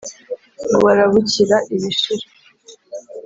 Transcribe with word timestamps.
ngo 0.65 0.77
barabukira 0.85 1.57
ibishira 1.75 2.25